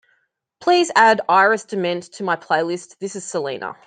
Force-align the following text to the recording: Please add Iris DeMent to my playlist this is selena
Please 0.61 0.91
add 0.95 1.21
Iris 1.29 1.63
DeMent 1.65 2.13
to 2.13 2.23
my 2.23 2.35
playlist 2.35 2.97
this 2.97 3.15
is 3.15 3.23
selena 3.23 3.75